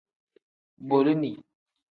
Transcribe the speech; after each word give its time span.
Bolini. 0.89 1.33